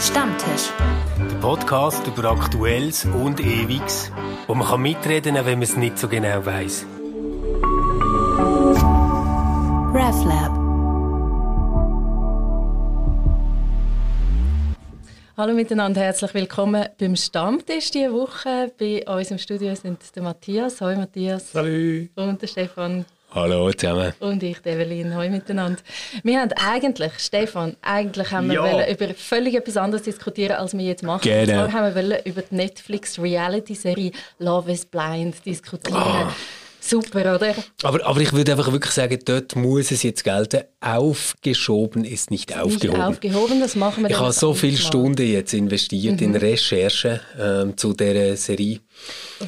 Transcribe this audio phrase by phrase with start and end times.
[0.00, 0.70] Stammtisch.
[1.18, 4.10] Der Podcast über Aktuelles und Ewiges,
[4.46, 6.86] wo man kann mitreden kann, wenn man es nicht so genau weiß.
[9.92, 10.52] RefLab.
[15.36, 18.72] Hallo miteinander, herzlich willkommen beim Stammtisch diese Woche.
[18.78, 20.80] Bei uns im Studio sind der Matthias.
[20.80, 21.54] Hallo Matthias.
[21.54, 22.06] Hallo.
[22.16, 23.04] Und der Stefan.
[23.32, 24.12] Hallo zusammen.
[24.18, 25.14] Und ich, Evelyn.
[25.14, 25.80] Hallo miteinander.
[26.24, 28.88] Wir haben eigentlich, Stefan, eigentlich haben wir Ja.
[28.90, 31.22] über völlig etwas anderes diskutieren, als wir jetzt machen.
[31.22, 31.52] Genau.
[31.68, 35.96] Zwar haben wir wollen über die Netflix-Reality-Serie Love is Blind diskutieren.
[35.96, 36.34] Ah.
[36.82, 37.54] Super, oder?
[37.82, 42.56] Aber, aber ich würde einfach wirklich sagen, dort muss es jetzt gelten, aufgeschoben ist nicht
[42.58, 42.98] aufgehoben.
[42.98, 44.78] Nicht aufgehoben, das machen wir ich habe so viele.
[44.78, 48.80] Stunden jetzt investiert in Recherche ähm, zu dieser Serie.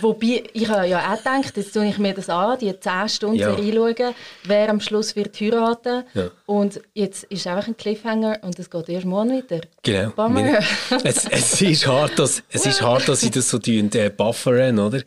[0.00, 3.36] Wobei, ich habe ja auch gedacht, jetzt schaue ich mir das an, die 10 Stunden
[3.36, 3.52] Ja.
[3.52, 6.04] reinschauen, wer am Schluss wird heiraten.
[6.14, 6.30] Ja.
[6.46, 9.60] Und jetzt ist einfach ein Cliffhanger und es geht erst morgen weiter.
[9.82, 10.10] Genau.
[10.10, 10.60] Bummer.
[11.04, 15.00] es, es, ist hart, dass, es ist hart, dass sie das so äh, buffern, oder?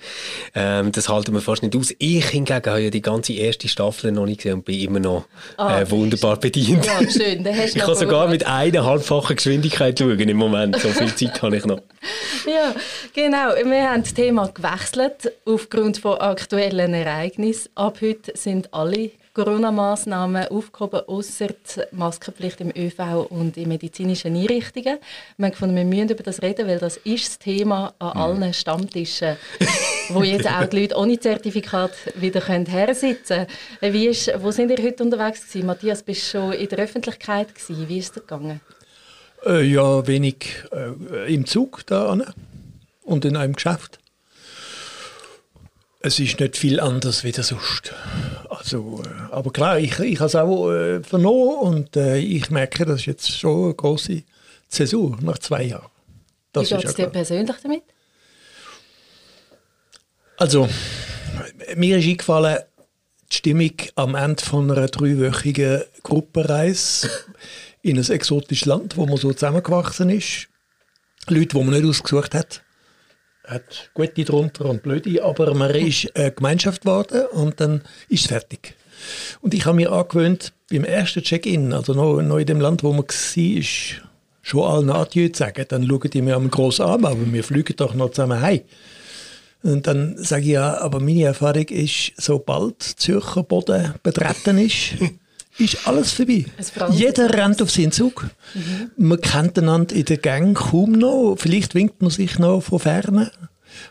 [0.54, 1.94] Ähm, das halten wir fast nicht aus.
[1.98, 5.26] Ich hingegen habe ja die ganze erste Staffel noch nicht gesehen und bin immer noch
[5.58, 6.86] Ah, äh, wunderbar bedient.
[6.86, 7.44] Ja, schön.
[7.44, 10.80] Dann hast Ich kann sogar mit eineinhalbfacher Geschwindigkeit schauen im Moment.
[10.80, 11.82] So viel Zeit habe ich noch.
[12.46, 12.76] Ja,
[13.14, 13.56] genau.
[13.56, 17.70] Wir haben das Thema gewechselt aufgrund von aktuellen Ereignissen.
[17.76, 24.98] Ab heute sind alle Corona-Massnahmen aufgehoben, außer die Maskenpflicht im ÖV und in medizinischen Einrichtungen.
[25.38, 28.54] Wir haben gefunden, wir müssen über das reden, weil das ist das Thema an allen
[28.54, 29.38] Stammtischen,
[30.10, 33.48] wo jetzt auch die Leute ohne Zertifikat wieder können hersitzen
[33.80, 33.94] können.
[33.94, 35.68] Wie ist, wo sind ihr heute unterwegs gewesen?
[35.68, 37.88] Matthias, bist du schon in der Öffentlichkeit gewesen?
[37.88, 38.62] Wie ist es gegangen?
[39.46, 42.18] Äh, ja, wenig äh, im Zug da
[43.04, 44.00] und in einem Geschäft.
[46.06, 47.92] Es ist nicht viel anders wie sonst.
[48.52, 52.86] Also, äh, aber klar, ich, ich habe es auch äh, vernommen und äh, ich merke,
[52.86, 54.22] das ist jetzt schon eine große
[54.70, 55.90] Zäsur nach zwei Jahren.
[56.52, 57.82] Das Wie geht es dir persönlich damit?
[60.38, 60.70] Also,
[61.76, 62.60] mir ist eingefallen,
[63.32, 67.10] die Stimmung am Ende von einer dreiwöchigen Gruppenreise
[67.82, 70.50] in ein exotisches Land, wo man so zusammengewachsen ist.
[71.30, 72.62] Leute, die man nicht ausgesucht hat.
[73.48, 78.28] Hat gute drunter und blöde, aber man ist eine Gemeinschaft geworden und dann ist es
[78.28, 78.76] fertig.
[79.42, 82.92] Und ich habe mir angewöhnt, beim ersten Check-in, also noch, noch in dem Land, wo
[82.92, 83.64] man war,
[84.42, 85.66] schon allen Adieu zu sagen.
[85.68, 88.62] Dann schauen die mir am gross an, aber wir fliegen doch noch zusammen heim.
[89.64, 94.96] Und dann sage ich ja, aber meine Erfahrung ist, sobald Zürcher Boden betreten ist,
[95.58, 96.46] ist alles vorbei.
[96.92, 98.28] Jeder rennt auf seinen Zug.
[98.98, 101.36] Man kennt einander in der Gang kaum noch.
[101.38, 103.32] Vielleicht winkt man sich noch von ferne.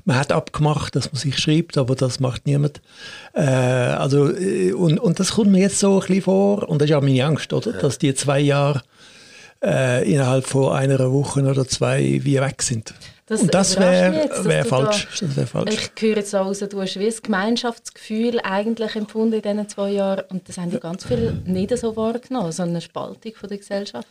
[0.05, 2.81] Man hat abgemacht, dass man sich schreibt, aber das macht niemand.
[3.35, 6.69] Äh, also, äh, und, und das kommt mir jetzt so ein bisschen vor.
[6.69, 7.73] Und das ist auch meine Angst, oder?
[7.73, 8.83] Dass die zwei Jahre
[9.65, 12.95] äh, innerhalb von einer Woche oder zwei wie weg sind.
[13.27, 15.09] Das und das wäre wär falsch.
[15.19, 15.91] da- Das wär falsch.
[15.97, 19.91] Ich höre jetzt so raus, du hast wie ein Gemeinschaftsgefühl eigentlich empfunden in diesen zwei
[19.93, 23.59] Jahren und das haben ja ganz viele nicht so wahrgenommen, so eine Spaltung von der
[23.59, 24.09] Gesellschaft.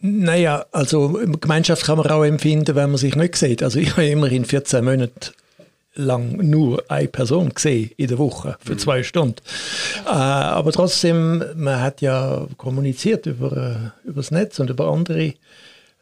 [0.00, 3.62] Naja, also Gemeinschaft kann man auch empfinden, wenn man sich nicht sieht.
[3.62, 5.32] Also ich habe immerhin 14 Monate
[6.00, 9.36] lang nur eine Person gesehen in der Woche für zwei Stunden.
[10.06, 15.34] Äh, aber trotzdem, man hat ja kommuniziert über, äh, über das Netz und über andere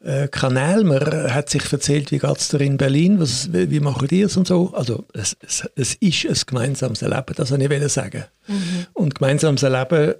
[0.05, 0.85] äh, Kanäle.
[0.85, 1.01] Man
[1.33, 4.37] hat sich erzählt, wie geht es dir in Berlin, was, wie wie machen die es
[4.37, 4.73] und so.
[4.75, 8.25] Also es, es, es ist ein gemeinsames Erleben, das wollte ich sagen.
[8.95, 10.15] Und gemeinsames Erleben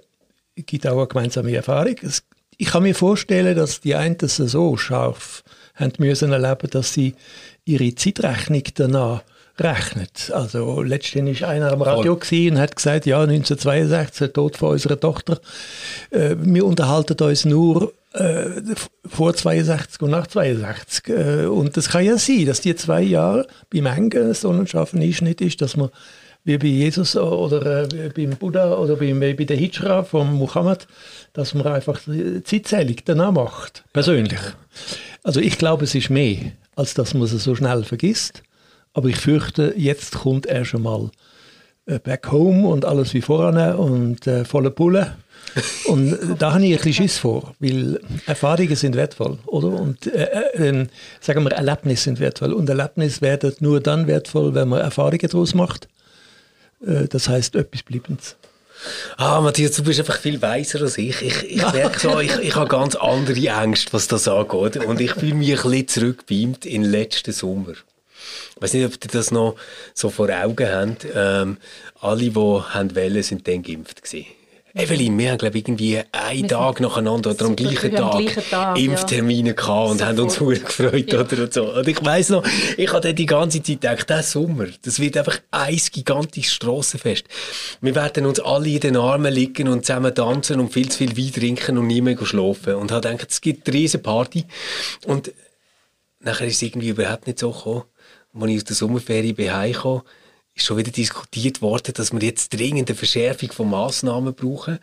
[0.55, 1.95] gibt auch eine gemeinsame Erfahrung.
[2.01, 2.23] Es,
[2.57, 5.43] ich kann mir vorstellen, dass die einen das so scharf
[5.75, 7.15] haben müssen erleben, dass sie
[7.63, 9.23] ihre Zeitrechnung danach
[9.61, 10.31] rechnet.
[10.33, 14.71] Also letztendlich war einer am Radio gewesen und hat gesagt, ja 1962 der Tod von
[14.71, 15.39] unserer Tochter.
[16.11, 18.45] Äh, wir unterhalten uns nur äh,
[19.05, 21.07] vor 62 und nach 62.
[21.09, 24.97] Äh, und das kann ja sein, dass die zwei Jahre beim Engen so ein scharfer
[24.97, 25.89] Einschnitt ist, dass man
[26.43, 30.87] wie bei Jesus oder äh, beim Buddha oder beim, bei der Hijra von Muhammad,
[31.33, 34.39] dass man einfach die Zeitzählung danach macht, persönlich.
[35.23, 36.37] Also ich glaube, es ist mehr,
[36.75, 38.41] als dass man es so schnell vergisst.
[38.99, 41.09] Aber ich fürchte, jetzt kommt er schon mal
[41.85, 45.15] äh, back home und alles wie voran und äh, volle Pulle.
[45.85, 49.69] Und äh, da habe ich ein bisschen Schiss vor, weil Erfahrungen sind wertvoll, oder?
[49.69, 50.87] Und äh, äh, äh,
[51.21, 52.51] sagen wir, Erlebnisse sind wertvoll.
[52.51, 55.87] Und Erlebnisse werden nur dann wertvoll, wenn man Erfahrungen daraus macht.
[56.85, 58.35] Äh, das heißt, etwas Bleibendes.
[59.15, 61.21] Ah, Matthias, du bist einfach viel weiser als ich.
[61.21, 64.75] Ich, ich merke so, ich, ich habe ganz andere Ängste, was das angeht.
[64.85, 67.75] Und ich fühle mich ein bisschen zurückbeamt in den letzten Sommer.
[68.55, 69.55] Ich weiß nicht, ob ihr das noch
[69.93, 71.07] so vor Augen habt.
[71.13, 71.57] Ähm,
[72.01, 74.25] alle, die haben wollen, sind dann geimpft gewesen.
[74.75, 78.21] Evelyn, wir haben glaube ich, irgendwie einen Tag nacheinander oder am gleichen wir Tag, am
[78.21, 78.83] gleichen Tag, ja.
[78.85, 81.21] Impftermine gehabt und haben uns sehr gefreut Ja.
[81.21, 81.73] oder so.
[81.73, 82.45] Und ich weiss noch,
[82.77, 87.25] ich hatte die ganze Zeit gedacht, der Sommer, das wird einfach ein gigantisches Strassenfest.
[87.81, 91.17] Wir werden uns alle in den Armen liegen und zusammen tanzen und viel zu viel
[91.17, 92.75] Wein trinken und nie mehr schlafen.
[92.75, 94.45] Und habe gedacht, es gibt eine riesen Party.
[95.07, 95.31] Und
[96.19, 97.83] nachher ist es irgendwie überhaupt nicht so gekommen.
[98.33, 100.03] Als ich aus der Sommerferien bin heimgekommen,
[100.55, 104.79] ist schon wieder diskutiert worden, dass wir jetzt dringend eine Verschärfung von Massnahmen brauchen.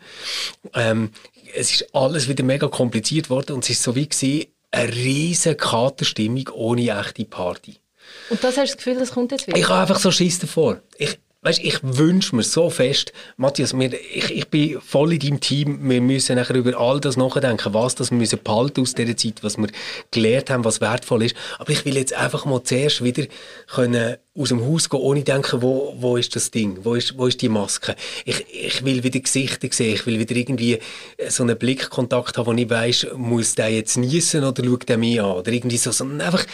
[0.73, 1.11] Ähm,
[1.55, 5.55] es ist alles wieder mega kompliziert worden und es ist so wie gewesen, eine riesen
[5.55, 7.77] Katerstimmung ohne echte Party.
[8.29, 9.57] Und das hast du das Gefühl, das kommt jetzt wieder?
[9.57, 10.81] Ich habe einfach so Schiss davor.
[10.97, 11.17] Ich,
[11.47, 15.89] weißt, ich wünsche mir so fest, Matthias, wir, ich, ich bin voll in deinem Team.
[15.89, 19.43] Wir müssen nachher über all das nachdenken, was das wir müssen behalten aus dieser Zeit,
[19.43, 19.69] was wir
[20.11, 21.35] gelernt haben, was wertvoll ist.
[21.57, 23.25] Aber ich will jetzt einfach mal zuerst wieder
[23.67, 27.25] können aus dem Haus gehen, ohne denken, wo, wo ist das Ding, wo ist, wo
[27.25, 27.95] ist die Maske.
[28.23, 30.79] Ich, ich will wieder Gesichter sehen, ich will wieder irgendwie
[31.27, 35.19] so einen Blickkontakt haben, wo ich weiss, muss der jetzt niesen oder schaut der mich
[35.19, 36.45] an oder irgendwie so, sondern einfach,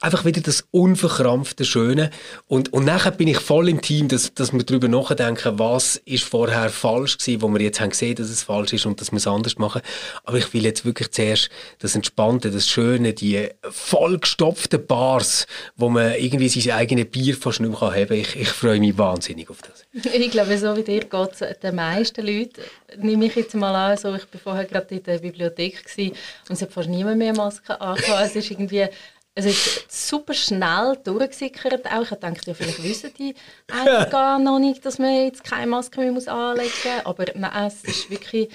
[0.00, 2.10] einfach wieder das unverkrampfte Schöne
[2.48, 6.24] und, und nachher bin ich voll im Team, dass, dass wir darüber nachdenken, was ist
[6.24, 9.16] vorher falsch gewesen, wo wir jetzt haben gesehen, dass es falsch ist und dass wir
[9.16, 9.82] es anders machen.
[10.22, 11.50] Aber ich will jetzt wirklich zuerst
[11.80, 15.46] das Entspannte, das Schöne, die vollgestopften Bars,
[15.76, 18.16] wo man irgendwie sein eigenes Bier fast nicht mehr haben kann.
[18.16, 19.84] Ich, ich freue mich wahnsinnig auf das.
[20.14, 22.62] Ich glaube, so wie dir geht es den meisten Leuten.
[22.98, 26.14] Nehme ich jetzt mal an, so, ich war vorher gerade in der Bibliothek und
[26.48, 28.26] es hat fast niemand mehr Maske angehabt.
[28.26, 28.86] Es ist irgendwie,
[29.36, 32.02] es ist super schnell durchgesickert auch.
[32.02, 33.34] Ich dachte, ja, vielleicht wissen die
[33.68, 37.06] eigentlich gar noch nicht, dass man jetzt keine Maske mehr muss anlegen muss.
[37.06, 38.48] Aber nein, es ist wirklich...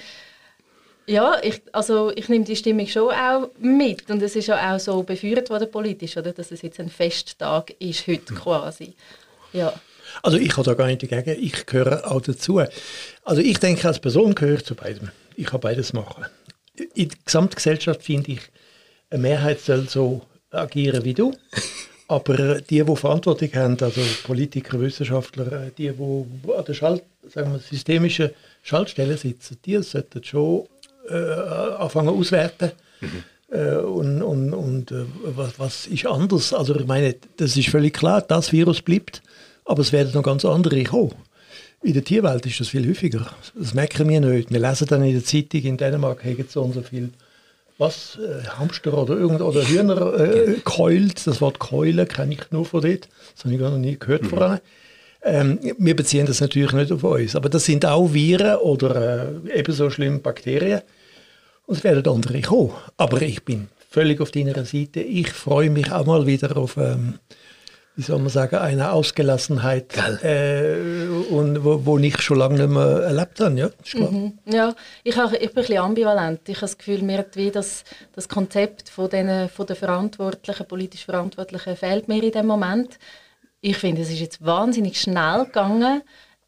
[1.06, 4.78] Ja, ich, also ich nehme die Stimmung schon auch mit und es ist ja auch
[4.78, 8.94] so befeuert worden politisch, oder, dass es jetzt ein Festtag ist heute quasi.
[9.52, 9.72] Ja.
[10.22, 12.62] Also ich habe da gar nicht dagegen, ich gehöre auch dazu.
[13.24, 15.10] Also ich denke, als Person gehöre ich zu beidem.
[15.34, 16.26] Ich kann beides machen.
[16.94, 18.40] In der Gesamtgesellschaft finde ich,
[19.10, 21.32] eine Mehrheit soll so agieren wie du.
[22.08, 27.52] Aber die, die Verantwortung haben, also Politiker, Wissenschaftler, äh, die, die an der Schalt, sagen
[27.52, 28.30] wir, systemischen
[28.62, 30.66] Schaltstelle sitzen, die sollten schon
[31.08, 32.72] äh, anfangen auswerten.
[33.48, 36.52] Äh, und und, und äh, was, was ist anders?
[36.52, 39.22] Also ich meine, das ist völlig klar, das Virus bleibt,
[39.64, 41.14] aber es werden noch ganz andere kommen.
[41.82, 43.26] In der Tierwelt ist das viel häufiger.
[43.54, 44.52] Das merken wir nicht.
[44.52, 47.10] Wir lesen dann in der Zeitung, in Dänemark haben so und so viel
[47.80, 51.26] was, äh, Hamster oder, irgend, oder Hühner äh, keult.
[51.26, 53.08] Das Wort Keulen kenne ich nur von dort.
[53.34, 54.60] Das habe ich gar noch nie gehört vorher.
[55.22, 57.34] Ähm, wir beziehen das natürlich nicht auf uns.
[57.34, 60.82] Aber das sind auch Viren oder äh, ebenso schlimm Bakterien.
[61.66, 62.72] Und es werden andere kommen.
[62.98, 65.00] Aber ich bin völlig auf deiner Seite.
[65.00, 67.14] Ich freue mich auch mal wieder auf, ähm,
[67.96, 73.02] wie soll man sagen, eine Ausgelassenheit, äh, und wo, wo ich schon lange nicht mehr
[73.02, 73.58] erlebt habe.
[73.58, 74.32] Ja, ist klar.
[74.46, 76.48] Ja, ich, habe, ich bin ein bisschen ambivalent.
[76.48, 77.84] Ich habe das Gefühl, mir hat wie das,
[78.14, 82.98] das Konzept von, den, von der Verantwortlichen, politisch Verantwortlichen fehlt mir in dem Moment.
[83.60, 86.02] Ich finde, es ist jetzt wahnsinnig schnell gegangen.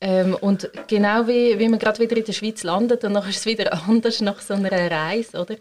[0.05, 3.37] Ähm, und genau wie, wie man gerade wieder in der Schweiz landet und dann ist
[3.39, 5.55] es wieder anders nach so einer Reise, oder?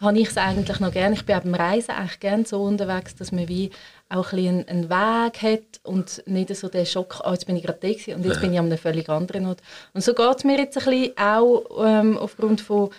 [0.00, 1.16] Habe ich es eigentlich noch gerne.
[1.16, 3.70] Ich bin beim Reisen eigentlich gerne so unterwegs, dass man wie
[4.08, 7.64] auch ein bisschen einen Weg hat und nicht so den Schock, ah, jetzt bin ich
[7.64, 9.62] gerade da und jetzt bin ich an einem völlig anderen Ort.
[9.92, 12.90] Und so geht es mir jetzt ein bisschen auch ähm, aufgrund von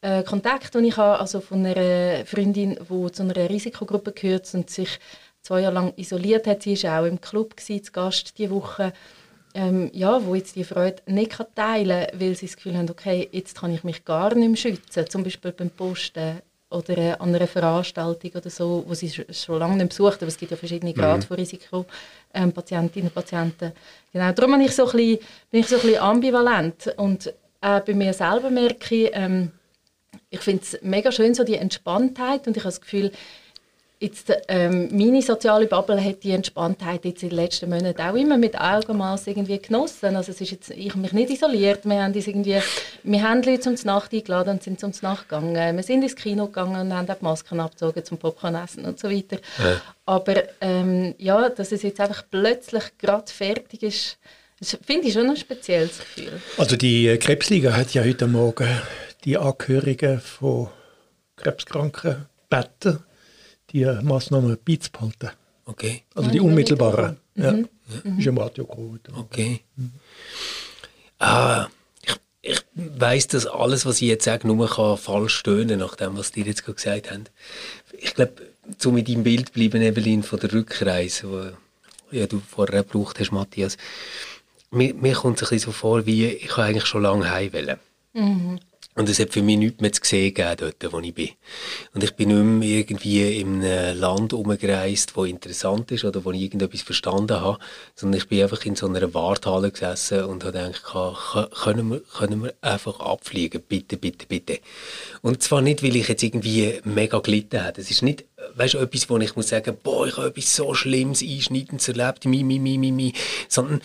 [0.00, 4.68] äh, Kontakt, den ich habe, also von einer Freundin, die zu einer Risikogruppe gehört und
[4.68, 4.98] sich
[5.42, 6.64] zwei Jahre lang isoliert hat.
[6.64, 8.92] Sie war auch im Club gewesen, zu Gast diese Woche.
[9.52, 12.88] Ähm, ja, wo jetzt die Freude nicht kann teilen kann, weil sie das Gefühl haben,
[12.88, 16.40] okay, jetzt kann ich mich gar nicht mehr schützen, zum Beispiel beim Posten
[16.70, 20.28] oder äh, an einer Veranstaltung oder so, wo sie sch- schon lange nicht besucht, aber
[20.28, 21.84] es gibt ja verschiedene Grade von Risiko,
[22.32, 23.72] ähm, Patientinnen und Patienten.
[24.12, 25.18] Genau, darum bin ich so ein bisschen,
[25.50, 26.94] bin ich so ein bisschen ambivalent.
[26.96, 27.26] Und
[27.60, 29.50] äh, bei mir selber merke ich, ähm,
[30.30, 32.46] ich finde es mega schön, so die Entspanntheit.
[32.46, 33.10] Und ich habe das Gefühl,
[34.00, 38.38] jetzt, ähm, meine soziale Bubble hat die Entspanntheit jetzt in den letzten Monaten auch immer
[38.38, 40.16] mit Augenmaß irgendwie genossen.
[40.16, 42.58] Also es ist jetzt, ich habe mich nicht isoliert, wir haben, irgendwie,
[43.02, 45.76] wir haben Leute zum Nacht eingeladen und sind zum Nacht gegangen.
[45.76, 48.98] Wir sind ins Kino gegangen und haben auch die Masken abgezogen zum Popcorn essen und
[48.98, 49.36] so weiter.
[50.06, 54.18] Aber ähm, ja, dass es jetzt einfach plötzlich gerade fertig ist,
[54.84, 56.40] finde ich schon ein spezielles Gefühl.
[56.56, 58.68] Also die äh, Krebsliga hat ja heute Morgen
[59.24, 60.68] die Angehörigen von
[61.36, 63.04] Krebskranken gebeten,
[63.72, 65.30] die Massnahmen beizubehalten.
[65.66, 67.16] Okay, Also die unmittelbaren.
[67.36, 67.52] Ja.
[67.52, 67.68] Mhm.
[68.18, 69.00] Ist im Radio gekommen.
[69.16, 69.60] okay.
[71.18, 71.68] Ah,
[72.02, 76.16] ich, ich weiss, dass alles, was ich jetzt sage, nur kann falsch stöhnen nach dem,
[76.16, 77.24] was die jetzt gerade gesagt haben.
[77.98, 78.32] Ich glaube,
[78.78, 81.54] so mit deinem Bild bleiben, Evelyn, von der Rückreise,
[82.10, 83.76] die ja, du vorher gebraucht hast, Matthias.
[84.70, 87.78] Mir, mir kommt es ein bisschen so vor, wie ich eigentlich schon lange heim wollen.
[89.00, 91.30] Und es hat für mich nichts mehr zu sehen gegeben, dort, wo ich bin.
[91.94, 96.32] Und ich bin nicht mehr irgendwie in einem Land umgereist, wo interessant ist oder wo
[96.32, 97.58] ich irgendetwas verstanden habe,
[97.94, 102.42] sondern ich bin einfach in so einer Warthalle gesessen und habe gedacht, können wir, können
[102.42, 103.62] wir einfach abfliegen?
[103.66, 104.58] Bitte, bitte, bitte.
[105.22, 107.80] Und zwar nicht, weil ich jetzt irgendwie mega gelitten habe.
[107.80, 108.26] Es ist nicht,
[108.56, 112.26] weißt du, etwas, wo ich muss sagen, boah, ich habe etwas so Schlimmes, Einschneidendes erlebt,
[112.26, 113.14] mi, mi, mi, mi, mi,
[113.48, 113.80] sondern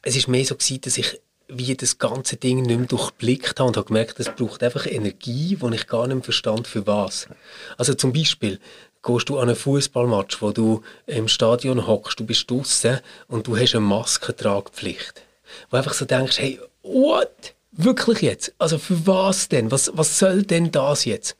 [0.00, 3.68] es ist mehr so gewesen, dass ich wie das ganze Ding nicht mehr durchblickt habe
[3.68, 7.28] und habe gemerkt, es braucht einfach Energie, die ich gar nicht mehr verstand, für was.
[7.76, 8.58] Also zum Beispiel,
[9.04, 13.56] gehst du an einen Fußballmatch, wo du im Stadion hockst, du bist draußen und du
[13.56, 15.22] hast eine Maskentragpflicht.
[15.70, 17.54] Wo einfach so denkst, hey, what?
[17.76, 18.54] Wirklich jetzt?
[18.58, 19.72] Also für was denn?
[19.72, 21.36] Was, was soll denn das jetzt?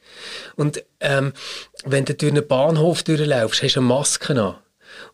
[0.56, 1.32] Und ähm,
[1.84, 4.56] wenn du durch einen Bahnhof durchlaufst, hast du eine Maske an.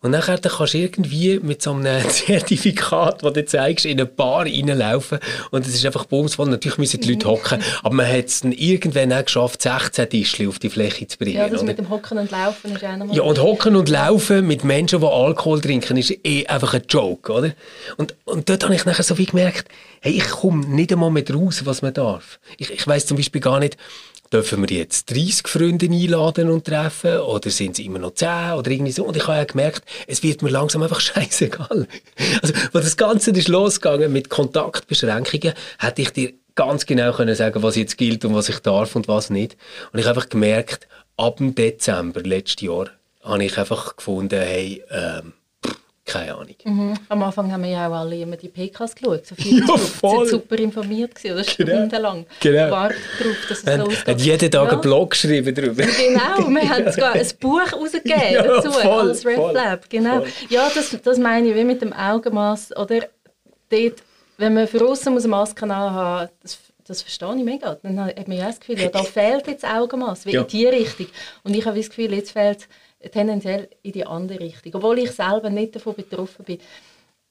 [0.01, 4.05] Und nachher dann kannst du irgendwie mit so einem Zertifikat, das du zeigst, in eine
[4.05, 5.19] Bar reinlaufen
[5.51, 6.49] und es ist einfach bumsvoll.
[6.49, 10.47] Natürlich müssen die Leute hocken, aber man hat es dann irgendwann auch geschafft, 16 Tischchen
[10.47, 11.37] auf die Fläche zu bringen.
[11.37, 13.15] Ja, das mit dem Hocken und Laufen ist auch nochmal...
[13.15, 17.31] Ja, und hocken und laufen mit Menschen, die Alkohol trinken, ist eh einfach ein Joke,
[17.31, 17.51] oder?
[17.97, 19.67] Und, und dort habe ich nachher so wie gemerkt,
[20.01, 22.39] hey, ich komme nicht einmal mehr raus, was man darf.
[22.57, 23.77] Ich, ich weiss zum Beispiel gar nicht,
[24.31, 28.71] dürfen wir jetzt 30 Freunde einladen und treffen oder sind es immer noch 10 oder
[28.71, 29.05] irgendwie so.
[29.05, 31.87] Und ich habe ja gemerkt, es wird mir langsam einfach scheißegal.
[32.41, 37.63] Also, als das Ganze ist losgegangen mit Kontaktbeschränkungen, hätte ich dir ganz genau können sagen,
[37.63, 39.57] was jetzt gilt und was ich darf und was nicht.
[39.91, 42.89] Und ich habe einfach gemerkt, ab dem Dezember letztes Jahr
[43.23, 45.33] habe ich einfach gefunden, hey, ähm,
[46.11, 46.55] keine Ahnung.
[46.63, 46.93] Mhm.
[47.09, 49.25] Am Anfang haben wir ja auch alle immer die PKs geschaut.
[49.25, 50.25] So viele Ja, Sie voll.
[50.27, 52.25] sind super informiert gewesen, oder stundenlang.
[52.39, 52.71] Genau.
[52.71, 54.07] Wartet darauf, dass es Man losgeht.
[54.07, 54.71] hat jeden Tag ja.
[54.71, 55.83] einen Blog geschrieben darüber.
[55.83, 59.89] Genau, wir haben sogar ein Buch rausgegeben Ja, dazu, voll, als Red voll, Lab.
[59.89, 60.19] Genau.
[60.19, 60.27] voll.
[60.49, 62.75] Ja, das, das meine ich, wie mit dem Augenmaß.
[62.77, 62.99] Oder
[63.69, 64.03] dort,
[64.37, 67.77] wenn man für außen muss eine Maske haben das, das verstehe ich mega.
[67.83, 70.41] Dann hat man ja das Gefühl, ja, da fehlt jetzt Augenmaß, wie Ja.
[70.41, 71.07] in die Richtung.
[71.43, 72.67] Und ich habe das Gefühl, jetzt fehlt es
[73.11, 74.75] tendenziell in die andere Richtung.
[74.75, 76.59] Obwohl ich selber nicht davon betroffen bin,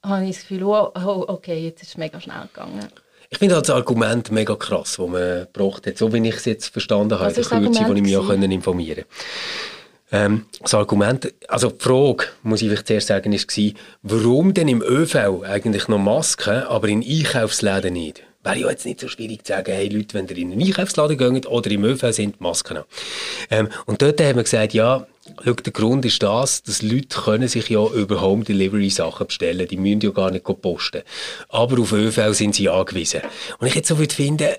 [0.03, 2.87] habe ich das Gefühl, oh, oh, okay, jetzt ist es mega schnell gegangen.
[3.29, 6.45] Ich finde halt das Argument mega krass, das man gebracht hat, so wie ich es
[6.45, 9.05] jetzt verstanden habe, das Kürze, die ich mich auch informieren
[10.11, 14.81] ähm, Das Argument, also die Frage, muss ich vielleicht zuerst sagen, war, warum denn im
[14.81, 18.21] ÖV eigentlich noch Masken, aber in Einkaufsläden nicht?
[18.43, 21.17] Wäre ja jetzt nicht so schwierig zu sagen, hey Leute, wenn ihr in einen Einkaufsladen
[21.17, 22.83] geht oder im ÖV sind, Masken an.
[23.49, 25.07] Ähm, und dort haben wir gesagt, ja,
[25.43, 29.67] schau, der Grund ist das, dass Leute können sich ja über Home Delivery Sachen bestellen,
[29.67, 31.01] die müssen ja gar nicht posten.
[31.49, 33.21] Aber auf ÖV sind sie angewiesen.
[33.59, 34.49] Und ich jetzt so würde finden,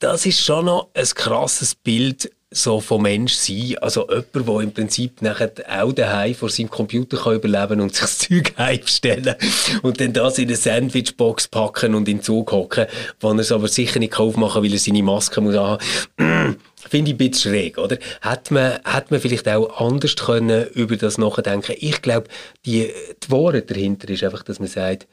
[0.00, 3.76] das ist schon noch ein krasses Bild so vom Mensch sein.
[3.80, 8.00] Also jemand, der im Prinzip nachher auch daheim vor seinem Computer kann überleben und sich
[8.00, 9.34] das Zeug heimstellen
[9.82, 12.86] und dann das in eine Sandwichbox packen und in den Zug hocken,
[13.20, 16.56] wo er es aber sicher nicht aufmachen kann, weil er seine Maske muss haben.
[16.88, 17.98] Finde ich ein bisschen schräg, oder?
[18.20, 22.28] Hat man, hat man vielleicht auch anders können über das nachdenken Ich glaube,
[22.64, 22.90] die,
[23.22, 25.06] die Wahrheit dahinter ist einfach, dass man sagt,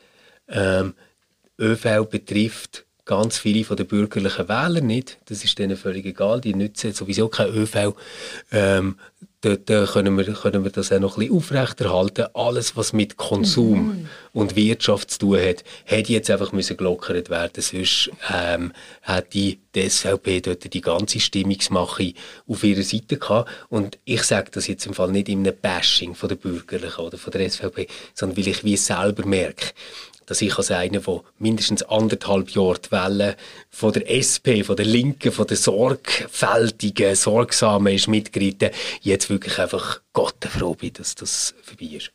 [0.48, 0.94] ähm,
[1.60, 5.20] ÖV betrifft ganz viele von den bürgerlichen Wählern nicht.
[5.26, 6.42] Das ist denen völlig egal.
[6.42, 7.96] Die nutzen sowieso kein ÖV.
[8.52, 8.98] Ähm,
[9.46, 12.26] dort äh, können, wir, können wir das auch noch ein bisschen aufrechterhalten.
[12.34, 17.62] Alles, was mit Konsum und Wirtschaft zu tun hat, hätte jetzt einfach müssen gelockert werden.
[17.62, 18.74] Sonst ähm,
[19.04, 22.14] hat die, die SVP dort die ganze Stimmungsmache
[22.48, 23.50] auf ihrer Seite gehabt.
[23.70, 27.18] Und ich sage das jetzt im Fall nicht in einem Bashing von der Bürgerlichen oder
[27.18, 29.74] von der SVP, sondern weil ich wie selber merke,
[30.26, 33.36] dass ich als einer, der mindestens anderthalb Jahre die Welle
[33.70, 40.02] von der SP, von der Linken, von der sorgfältigen, sorgsamen ist mitgeritten, jetzt wirklich einfach
[40.14, 42.12] Gott froh bin, dass das vorbei ist.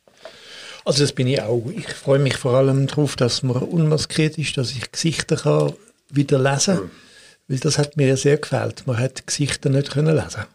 [0.83, 1.63] Also das bin ich auch.
[1.75, 5.73] Ich freue mich vor allem darauf, dass man unmaskiert ist, dass ich Gesichter kann
[6.09, 6.91] wieder lesen kann.
[7.47, 8.87] Weil das hat mir sehr gefällt.
[8.87, 10.45] Man hat Gesichter nicht können lesen.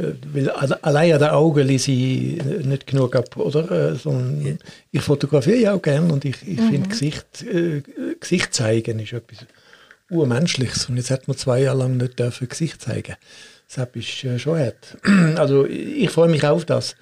[0.00, 3.70] Äh, Weil alle- allein an den Augen lese ich nicht genug ab, oder?
[3.70, 4.58] Äh, Sondern
[4.90, 7.82] ich fotografiere ja auch gerne und ich, ich finde Gesicht, äh,
[8.18, 9.38] Gesicht zeigen ist etwas
[10.10, 10.88] urmenschliches.
[10.88, 13.14] Und jetzt hat man zwei Jahre lang nicht dürfen Gesicht zeigen.
[13.68, 14.96] Deshalb ist äh, schon hart.
[15.36, 16.96] Also ich freue mich auf das.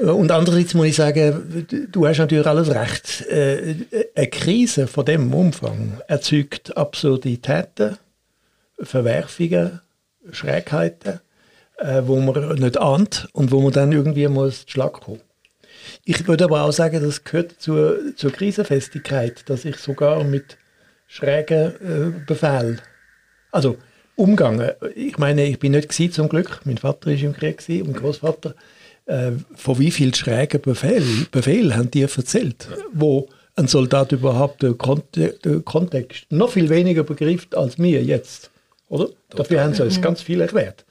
[0.00, 3.26] Und andererseits muss ich sagen, du hast natürlich alles recht.
[3.28, 3.74] Äh,
[4.14, 7.98] Eine Krise von dem Umfang erzeugt Absurditäten,
[8.80, 9.80] Verwerfungen,
[10.32, 11.20] Schrägheiten,
[11.80, 15.20] äh, wo man nicht ahnt und wo man dann irgendwie muss Schlag kommen.
[16.04, 20.58] Ich würde aber auch sagen, das gehört zur, zur Krisenfestigkeit, dass ich sogar mit
[21.06, 22.80] schrägen äh, Befehlen,
[23.50, 23.76] also
[24.14, 24.70] umgangen.
[24.94, 26.60] Ich meine, ich bin nicht gewesen, zum Glück.
[26.64, 28.54] Mein Vater ist im Krieg gewesen, und Großvater.
[29.06, 34.78] Äh, von wie viel schrägen Befehl, Befehl haben die erzählt, wo ein Soldat überhaupt den,
[34.78, 38.50] Konte den Kontext noch viel weniger begreift als wir jetzt.
[38.88, 39.08] Oder?
[39.30, 40.84] Dafür haben sie uns ganz viel erklärt.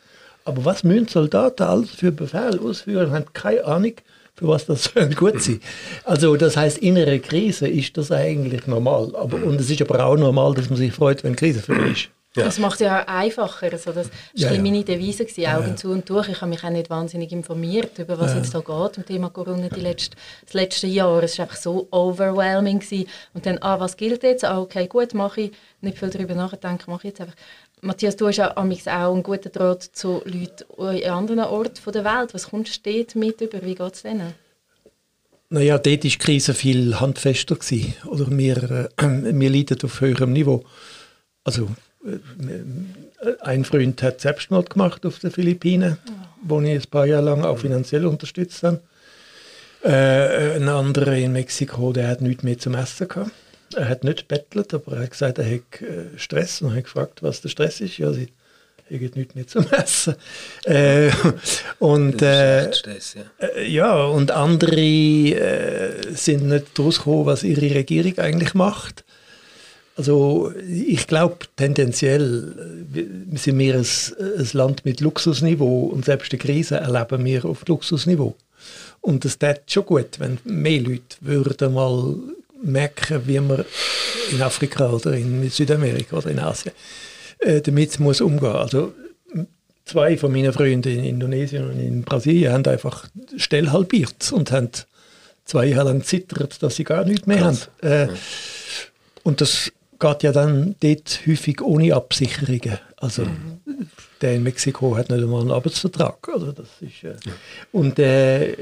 [0.46, 3.94] Aber was müssen Soldaten alles für Befehl ausführen, haben keine Ahnung,
[4.36, 5.62] für was das gut sein.
[6.06, 9.14] Also das heißt, innere Krise ist das eigentlich normal.
[9.16, 12.10] Aber, und es ist aber auch normal, dass man sich freut, wenn Krise für ist.
[12.36, 12.46] Ja.
[12.46, 13.72] Das macht es ja auch einfacher.
[13.72, 14.62] Also das war Ja, ja.
[14.62, 15.76] meine Devise, gewesen, Augen ja.
[15.76, 16.30] zu und durch.
[16.30, 19.68] Ich habe mich auch nicht wahnsinnig informiert, über was jetzt da geht, im Thema Corona
[19.68, 20.16] die letzte,
[20.46, 21.24] das letzte Jahr.
[21.24, 22.80] Es war einfach so overwhelming.
[22.80, 23.10] Gewesen.
[23.34, 24.46] Und dann, ah, was gilt jetzt?
[24.46, 25.52] Ah, okay, gut, mache ich.
[25.82, 27.36] Nicht viel darüber nachdenken, mache ich jetzt einfach.
[27.82, 32.34] Matthias, du hast ja auch einen guten Draht zu Leuten in anderen Orten der Welt.
[32.34, 33.64] Was kommst du dort mit über?
[33.64, 34.34] Wie geht es denen?
[35.50, 37.56] Naja, dort war die Krise viel handfester.
[37.56, 37.96] Gewesen.
[38.06, 40.64] Oder wir, äh, wir leiden auf höherem Niveau.
[41.44, 41.70] Also,
[42.06, 45.98] äh, ein Freund hat Selbstmord gemacht auf den Philippinen,
[46.44, 48.82] wo ich ein paar Jahre lang auch finanziell unterstützt habe.
[49.84, 53.32] Äh, ein anderer in Mexiko, der hat nichts mehr zum Essen gehabt.
[53.76, 57.22] Er hat nicht bettelt, aber er hat gesagt, er hat äh, Stress und hat gefragt,
[57.22, 57.98] was der Stress ist.
[57.98, 58.30] Ja, sie
[58.92, 60.16] haben nichts mehr zum Essen.
[60.66, 61.12] Äh,
[61.80, 63.48] und, Das äh, Stress, ja.
[63.48, 69.04] äh, ja, und andere äh, sind nicht rausgekommen, was ihre Regierung eigentlich macht.
[69.96, 73.86] Also ich glaube tendenziell äh, sind wir ein,
[74.40, 78.36] ein Land mit Luxusniveau und selbst die Krise erleben wir auf Luxusniveau.
[79.02, 82.16] Und es wäre schon gut, wenn mehr Leute würden mal
[82.62, 83.66] merken, wie man
[84.32, 86.74] in Afrika oder in Südamerika oder in Asien
[87.40, 88.52] äh, damit muss umgehen.
[88.52, 88.94] Also
[89.86, 94.52] zwei von meinen Freunden in Indonesien und in Brasilien haben einfach die Stelle halbiert und
[94.52, 94.70] haben
[95.46, 97.70] zwei Jahre lang zittert, dass sie gar nichts mehr Krass.
[97.82, 97.90] haben.
[97.90, 98.08] Äh,
[99.24, 102.80] Und das geht ja dann dort häufig ohne Absicherungen.
[102.98, 103.28] Also
[104.22, 106.28] der in Mexiko hat nicht einmal einen Arbeitsvertrag.
[106.34, 107.16] Also das ist, äh,
[107.72, 108.56] Und äh,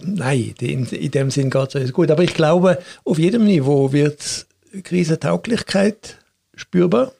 [0.00, 2.10] nein, in, in dem Sinn geht es alles gut.
[2.10, 4.46] Aber ich glaube, auf jedem Niveau wird
[4.82, 6.18] Krisentauglichkeit
[6.56, 7.12] spürbar.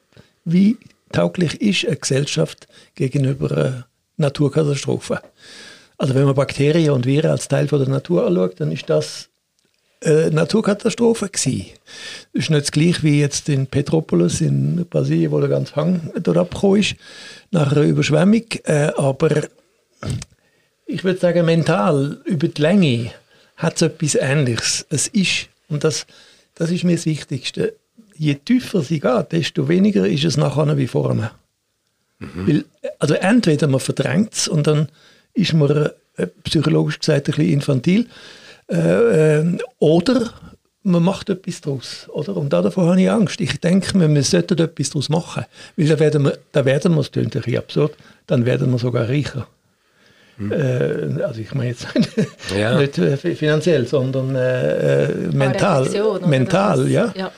[0.43, 0.77] Wie
[1.11, 5.21] tauglich ist eine Gesellschaft gegenüber einer Naturkatastrophe?
[5.97, 9.29] Also wenn man Bakterien und Viren als Teil von der Natur anschaut, dann ist das
[10.03, 11.67] eine Naturkatastrophe gewesen.
[12.33, 16.11] Das ist nicht das gleiche wie jetzt in Petropolis in Brasilien, wo der ganze Hang
[16.21, 16.95] dort abgekommen ist,
[17.51, 18.43] nach einer Überschwemmung.
[18.63, 19.43] Äh, aber
[20.85, 23.11] ich würde sagen, mental, über die Länge,
[23.55, 24.85] hat es etwas Ähnliches.
[24.89, 26.05] Es ist, und das,
[26.55, 27.73] das ist mir das Wichtigste,
[28.15, 31.31] je tiefer sie geht, desto weniger ist es nachher wie vorne.
[32.19, 32.65] Weil,
[32.99, 34.89] also entweder man verdrängt es und dann
[35.33, 38.07] ist man äh, psychologisch gesagt ein bisschen infantil,
[38.69, 40.33] äh, äh, oder
[40.83, 42.07] man macht etwas daraus.
[42.09, 42.35] Oder?
[42.37, 43.41] Und davor habe ich Angst.
[43.41, 45.45] Ich denke, wir, wir sollten etwas daraus machen.
[45.75, 48.79] Weil dann werden wir, dann werden wir es klingt ein bisschen absurd, dann werden wir
[48.79, 49.47] sogar reicher.
[50.39, 51.87] Äh, also ich meine jetzt
[52.57, 52.77] Ja.
[52.79, 55.83] nicht äh, finanziell, sondern äh, äh, mental.
[55.83, 56.91] Reflexion, mental, was?
[56.91, 57.13] ja.
[57.15, 57.31] ja.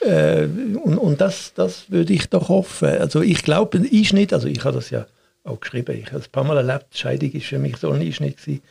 [0.00, 0.48] Äh,
[0.82, 2.88] und und das, das würde ich doch hoffen.
[2.88, 5.06] Also ich glaube, ein Einschnitt, also ich habe das ja
[5.44, 8.00] auch geschrieben, ich habe es ein paar Mal erlebt, Scheidung ist für mich so ein
[8.00, 8.62] Einschnitt gewesen.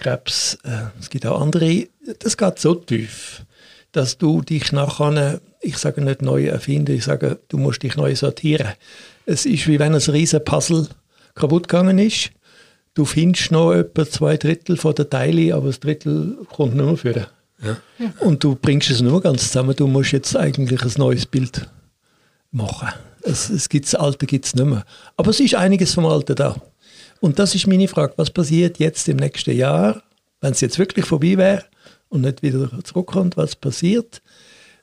[0.00, 1.86] Krebs, äh, es gibt auch andere,
[2.18, 3.44] das geht so tief,
[3.92, 8.14] dass du dich nachher, ich sage nicht neu erfinden, ich sage, du musst dich neu
[8.14, 8.72] sortieren.
[9.26, 10.88] Es ist wie wenn ein riesen Puzzle
[11.34, 12.30] kaputt gegangen ist.
[12.94, 16.96] Du findest noch etwa zwei Drittel von den Teilen, aber das Drittel kommt nicht mehr
[16.96, 17.26] vor.
[18.20, 19.76] Und du bringst es nur ganz zusammen.
[19.76, 21.68] Du musst jetzt eigentlich ein neues Bild
[22.50, 22.88] machen.
[23.22, 24.84] Es, es gibt's, das Alte gibt es nicht mehr.
[25.16, 26.56] Aber es ist einiges vom Alten da.
[27.20, 28.14] Und das ist meine Frage.
[28.16, 30.02] Was passiert jetzt im nächsten Jahr,
[30.40, 31.64] wenn es jetzt wirklich vorbei wäre
[32.08, 33.36] und nicht wieder zurückkommt?
[33.36, 34.22] Was passiert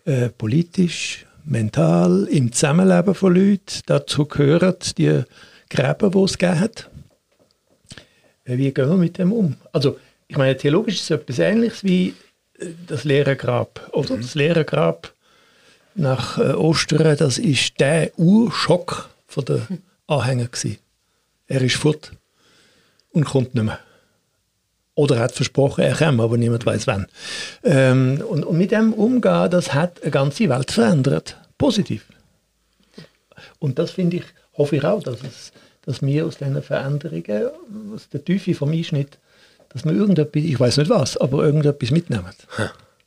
[0.06, 3.82] äh, politisch, mental, im Zusammenleben von Leuten?
[3.88, 5.23] Dazu gehören die
[5.69, 6.89] Gräben, die es gegeben hat.
[8.45, 9.56] Äh, Wie gehen wir mit dem um?
[9.71, 12.13] Also, ich meine, theologisch ist es etwas Ähnliches wie
[12.60, 13.89] äh, das leere Grab.
[13.93, 14.17] Oder?
[14.17, 15.12] Das leere Grab
[15.95, 19.67] nach äh, Ostern, das ist der Urschock der
[20.08, 20.78] Anhänger gewesen.
[21.47, 22.12] Er ist fort
[23.17, 23.80] und kommt nicht mehr.
[24.95, 27.08] Oder er hat versprochen, er käme, aber niemand weiß wann.
[27.63, 31.38] Ähm, und, und mit dem Umgehen, das hat eine ganze Welt verändert.
[31.58, 32.06] Positiv.
[33.60, 34.23] Und das finde ich,
[34.58, 35.51] hoffe ich auch, dass, es,
[35.84, 37.49] dass wir aus diesen Veränderungen,
[37.93, 39.17] aus der Tiefe vom Einschnitt,
[39.69, 42.34] dass wir irgendetwas, ich weiß nicht was, aber irgendetwas mitnehmen.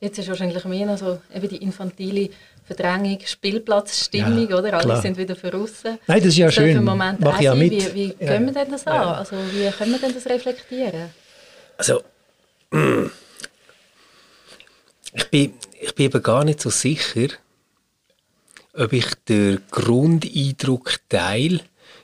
[0.03, 2.29] Jetzt ist wahrscheinlich mehr noch so eben die infantile
[2.65, 4.73] Verdrängung, Spielplatzstimmung, Ja, oder?
[4.73, 5.01] Alle klar.
[5.01, 5.99] sind wieder verrissen.
[6.07, 6.77] Nein, das ist ja für schön.
[6.77, 7.71] einen Moment Mach auch ich ja mit.
[7.71, 8.95] Wie, wie Ja, können wir denn das an?
[8.95, 9.13] Ja.
[9.13, 11.11] Also, wie können wir denn das reflektieren?
[11.77, 12.01] Also,
[15.13, 17.27] ich bin, ich bin eben gar nicht so sicher,
[18.73, 21.59] ob ich den Grundeindruck teile,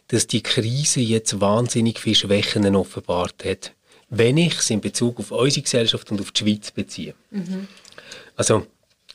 [0.10, 3.72] dass die Krise jetzt wahnsinnig viele Schwächen offenbart hat.
[4.10, 7.14] Wenn ich es in Bezug auf unsere Gesellschaft und auf die Schweiz beziehe.
[8.38, 8.66] Also,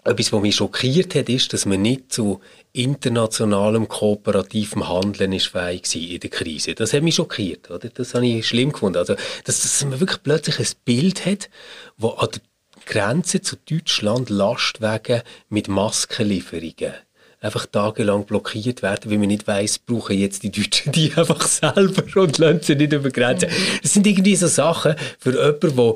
[0.05, 2.41] etwas, was mich schockiert hat, ist, dass man nicht zu
[2.73, 6.75] internationalem kooperativem Handeln ist fähig war in der Krise.
[6.75, 7.71] Das hat mich schockiert.
[7.71, 7.89] Oder?
[7.89, 8.99] Das habe ich schlimm gefunden.
[8.99, 11.49] Also, dass, dass man wirklich plötzlich ein Bild hat,
[11.97, 12.41] wo an der
[12.85, 16.95] Grenze zu Deutschland Lastwagen mit Maskenlieferungen
[17.41, 22.21] einfach tagelang blockiert werden, weil man nicht weiss, brauchen jetzt die Deutschen die einfach selber
[22.21, 23.51] und lassen sie nicht über Grenzen.
[23.83, 25.95] Das sind irgendwie so Sachen für jemanden, der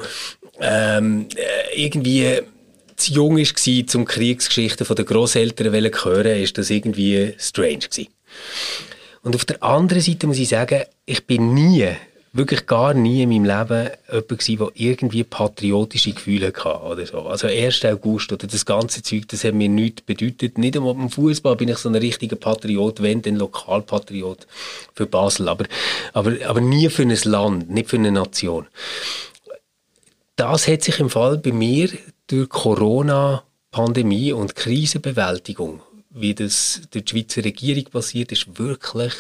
[0.61, 2.41] ähm, äh, irgendwie
[2.97, 8.09] zu jung war, zum Kriegsgeschichten der Großeltern zu hören, ist das irgendwie strange gewesen.
[9.23, 11.89] Und auf der anderen Seite muss ich sagen, ich bin nie,
[12.33, 17.21] wirklich gar nie in meinem Leben jemand gewesen, der irgendwie patriotische Gefühle hatte oder so.
[17.23, 17.85] Also 1.
[17.87, 20.59] August oder das ganze Zeug, das hat mir nichts bedeutet.
[20.59, 24.47] Nicht einmal beim Fußball bin ich so ein richtiger Patriot, wenn dann Lokalpatriot
[24.95, 25.65] für Basel, aber,
[26.13, 28.67] aber, aber nie für ein Land, nicht für eine Nation.
[30.37, 31.89] Das hat sich im Fall bei mir
[32.27, 39.13] durch Corona-Pandemie und Krisenbewältigung, wie das durch die Schweizer Regierung passiert ist, wirklich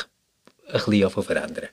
[0.69, 1.69] ein bisschen verändern.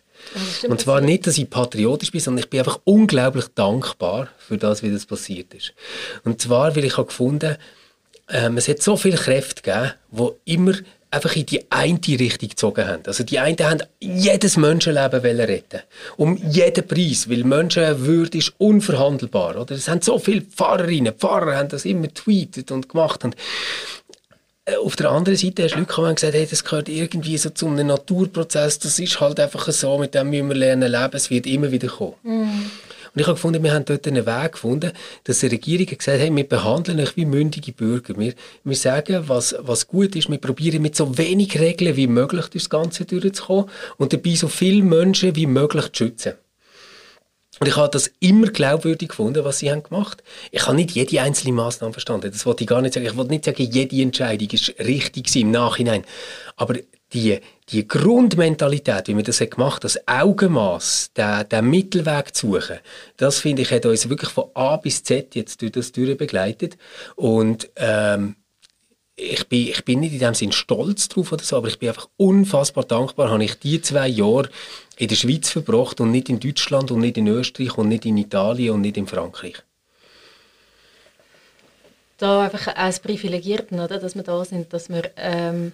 [0.69, 4.83] Und zwar nicht, dass ich patriotisch bin, sondern ich bin einfach unglaublich dankbar für das,
[4.83, 5.73] wie das passiert ist.
[6.23, 7.57] Und zwar, weil ich habe gefunden,
[8.29, 10.73] ähm, es hat so viele Kräfte gegeben, die immer
[11.13, 13.03] einfach in die eine Richtung gezogen haben.
[13.05, 15.81] Also die einen haben jedes Menschenleben retten
[16.17, 19.55] Um jeden Preis, weil Menschenwürde ist unverhandelbar.
[19.57, 19.75] Oder?
[19.75, 23.23] Es haben so viele Pfarrerinnen, Pfarrer haben das immer tweetet und gemacht.
[23.23, 23.35] Und
[24.65, 27.67] äh, auf der anderen Seite hast du Leute gesagt, hey, das gehört irgendwie so zu
[27.67, 31.45] einem Naturprozess, das ist halt einfach so, mit dem müssen wir lernen leben, es wird
[31.45, 32.15] immer wieder kommen.
[32.23, 32.71] Mm.
[33.13, 34.91] Und ich habe gefunden, wir haben dort einen Weg gefunden,
[35.23, 38.17] dass die Regierung gesagt hat, wir behandeln euch wie mündige Bürger.
[38.17, 40.31] Wir, wir sagen, was, was gut ist.
[40.31, 43.65] Wir probieren mit so wenig Regeln wie möglich durchs Ganze durchzukommen
[43.97, 46.33] und dabei so viele Menschen wie möglich zu schützen.
[47.59, 50.23] Und ich habe das immer glaubwürdig gefunden, was sie haben gemacht.
[50.51, 52.31] Ich habe nicht jede einzelne Maßnahme verstanden.
[52.31, 53.05] Das wollte ich gar nicht sagen.
[53.05, 56.03] Ich wollte nicht sagen, jede Entscheidung ist richtig im Nachhinein.
[56.55, 56.75] Aber
[57.13, 62.79] die, die Grundmentalität, wie wir das gemacht haben, das Augenmaß, den, den Mittelweg zu suchen,
[63.17, 66.77] das finde ich, hat uns wirklich von A bis Z jetzt durch das durch begleitet.
[67.15, 68.35] Und ähm,
[69.15, 71.89] ich bin, ich bin nicht in dem Sinn stolz drauf oder so, aber ich bin
[71.89, 74.49] einfach unfassbar dankbar, habe ich die zwei Jahre
[74.97, 78.17] in der Schweiz verbracht und nicht in Deutschland und nicht in Österreich und nicht in
[78.17, 79.63] Italien und nicht in Frankreich.
[82.17, 85.73] Da einfach als Privilegierten, oder, dass wir da sind, dass wir ähm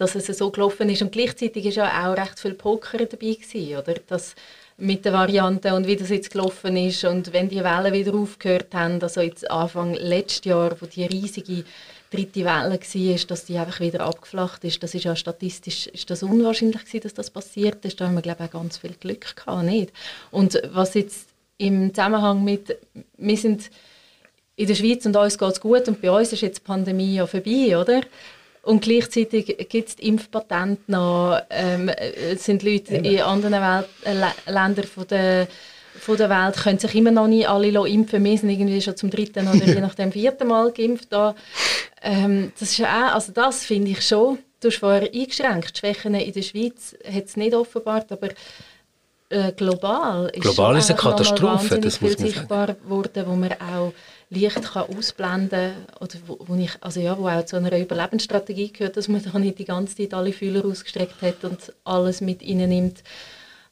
[0.00, 1.02] dass es so gelaufen ist.
[1.02, 3.94] Und gleichzeitig war ja auch recht viel Poker dabei gewesen, oder?
[4.06, 4.34] Das
[4.78, 8.72] mit der Variante und wie das jetzt gelaufen ist und wenn die Wellen wieder aufgehört
[8.72, 11.64] haben, also jetzt Anfang letztes Jahr, wo die riesige
[12.10, 14.82] dritte Welle war, dass die einfach wieder abgeflacht ist.
[14.82, 18.00] Das ist ja statistisch ist das unwahrscheinlich gewesen, dass das passiert ist.
[18.00, 19.92] Da haben wir glaube ich auch ganz viel Glück gehabt, nicht?
[20.30, 22.78] Und was jetzt im Zusammenhang mit,
[23.18, 23.70] wir sind
[24.56, 27.16] in der Schweiz und uns geht es gut und bei uns ist jetzt die Pandemie
[27.16, 28.00] ja vorbei, oder?
[28.62, 31.40] Und gleichzeitig gibt es die Impfpatente noch.
[31.48, 33.04] Ähm, es sind Leute Eben.
[33.04, 35.48] in anderen Welt, äh, Ländern von der,
[35.98, 38.22] von der Welt, können sich immer noch nicht alle impfen.
[38.22, 41.10] Wir sind irgendwie schon zum dritten oder je nach dem vierten Mal geimpft.
[41.10, 41.34] Da.
[42.02, 44.38] Ähm, das ist auch, also das finde ich schon.
[44.60, 45.74] Du hast vorher eingeschränkt.
[45.74, 48.28] Die Schwächen in der Schweiz hat es nicht offenbart, aber
[49.30, 51.78] äh, global ist, global ist eine Katastrophe.
[51.80, 53.94] Das muss man sichtbar geworden, wo man auch
[54.30, 59.08] leicht kann ausblenden oder wo, wo, also ja, wo auch zu einer Überlebensstrategie gehört, dass
[59.08, 63.02] man da nicht die ganze Zeit alle Fühler ausgestreckt hat und alles mit nimmt,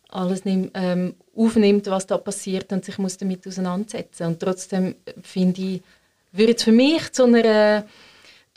[0.09, 4.27] alles nimmt, ähm, aufnimmt, was da passiert und sich muss damit auseinandersetzen.
[4.27, 5.83] Und trotzdem finde ich,
[6.33, 7.85] würde es für mich zu einer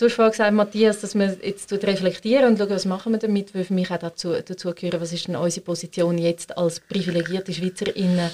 [0.02, 3.54] Du hast vorhin gesagt, Matthias, dass wir jetzt reflektieren und schauen, was machen wir damit,
[3.54, 7.54] weil für mich auch dazu, dazu gehören, was ist denn unsere Position jetzt als privilegierte
[7.54, 8.32] SchweizerInnen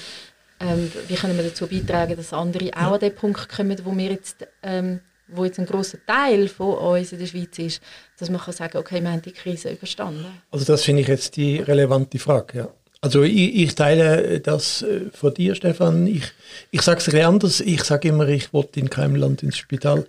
[0.60, 4.12] ähm, wie können wir dazu beitragen, dass andere auch an den Punkt kommen, wo wir
[4.12, 7.82] jetzt, ähm, wo jetzt ein großer Teil von uns in der Schweiz ist,
[8.20, 10.26] dass man kann sagen, okay, wir haben die Krise überstanden.
[10.52, 12.70] Also das finde ich jetzt die relevante Frage, ja.
[13.00, 16.08] Also ich, ich, teile das äh, von dir, Stefan.
[16.08, 16.24] Ich,
[16.72, 17.60] ich sage es ein bisschen anders.
[17.62, 20.08] Ich sage immer, ich wollte in keinem Land ins Spital,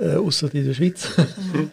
[0.00, 1.08] äh, außer in der Schweiz.
[1.16, 1.70] Mhm.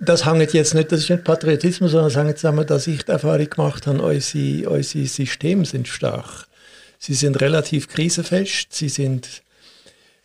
[0.00, 3.12] Das hängt jetzt nicht, das ist nicht Patriotismus, sondern das hängt zusammen, dass ich die
[3.12, 6.48] Erfahrung gemacht habe, unsere, unsere Systeme sind stark.
[7.04, 9.42] Sie sind relativ krisenfest, sie sind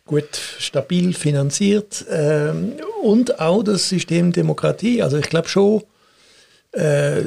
[0.06, 5.02] gut stabil finanziert ähm, und auch das System Demokratie.
[5.02, 5.82] Also ich glaube schon,
[6.72, 7.20] äh,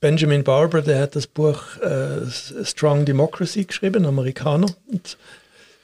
[0.00, 4.68] Benjamin Barber, der hat das Buch äh, Strong Democracy geschrieben, Amerikaner.
[4.86, 5.18] Und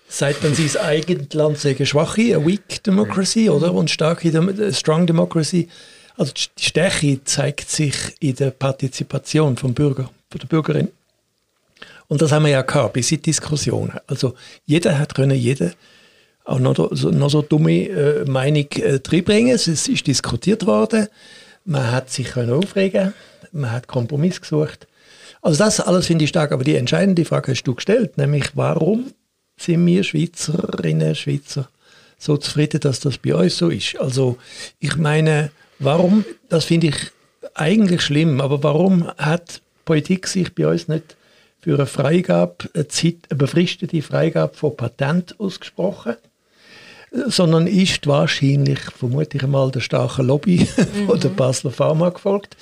[0.08, 3.74] sagt dann, sein eigenes Land sei schwach, a weak democracy, oder?
[3.74, 5.68] Und starke Dem Strong Democracy.
[6.16, 10.88] Also die Stärke zeigt sich in der Partizipation vom Bürger, von der Bürgerin.
[12.08, 13.98] Und das haben wir ja gehabt, bis in Diskussionen.
[14.06, 14.34] Also
[14.66, 15.72] jeder hat können, jeder
[16.44, 19.54] auch noch, so, noch so dumme äh, Meinung äh, reinbringen.
[19.54, 21.08] Es ist, diskutiert worden.
[21.64, 23.14] Man hat sich können aufregen
[23.54, 24.86] man hat Kompromiss gesucht.
[25.40, 29.12] Also das alles finde ich stark, aber die entscheidende Frage hast du gestellt, nämlich warum
[29.56, 31.68] sind wir Schweizerinnen, Schweizer
[32.18, 33.98] so zufrieden, dass das bei uns so ist?
[33.98, 34.36] Also
[34.80, 36.96] ich meine, warum, das finde ich
[37.54, 41.16] eigentlich schlimm, aber warum hat Politik sich bei uns nicht
[41.64, 46.16] für eine Freigabe, eine, befristete Freigabe von Patent ausgesprochen?
[47.26, 51.06] Sondern ist wahrscheinlich, vermute ich mal, der starken Lobby mhm.
[51.06, 52.56] von der Basler Pharma gefolgt.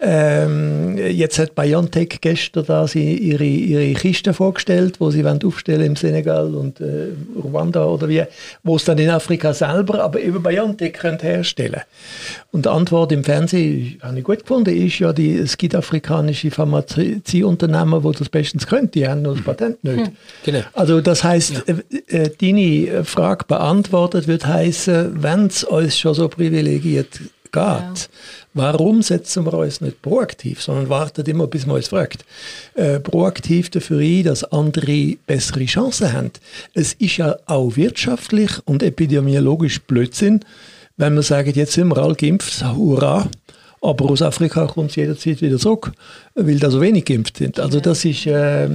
[0.00, 5.86] Ähm, jetzt hat BioNTech gestern da sie ihre, ihre Kiste vorgestellt, wo sie wollen aufstellen
[5.86, 7.08] im Senegal und äh,
[7.42, 8.22] Ruanda oder wie,
[8.62, 11.80] wo es dann in Afrika selber, aber eben BioNTech könnte herstellen.
[12.52, 16.50] Und die Antwort im Fernsehen, habe ich gut gefunden, ist ja, die, es gibt afrikanische
[16.50, 20.06] Pharmazieunternehmen, die das bestens können, die haben nur das Patent nicht.
[20.06, 20.16] Hm.
[20.44, 20.60] Genau.
[20.72, 21.74] Also das heißt, ja.
[22.08, 27.20] äh, äh, deine Frage beantwortet wird heißen, wenn es uns schon so privilegiert
[27.52, 27.94] geht, ja.
[28.54, 32.24] warum setzen wir uns nicht proaktiv, sondern warten immer, bis man uns fragt.
[32.74, 36.30] Äh, proaktiv dafür ein, dass andere bessere Chancen haben.
[36.74, 40.40] Es ist ja auch wirtschaftlich und epidemiologisch Blödsinn,
[40.96, 43.28] wenn wir sagen, jetzt sind wir alle geimpft, hurra,
[43.80, 45.92] aber aus Afrika kommt es jederzeit wieder zurück,
[46.34, 47.60] weil da so wenig geimpft sind.
[47.60, 48.68] Also das ist, äh,